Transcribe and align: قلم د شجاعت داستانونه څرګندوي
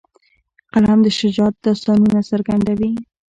قلم 0.73 0.99
د 1.05 1.07
شجاعت 1.19 1.55
داستانونه 1.65 2.19
څرګندوي 2.31 2.91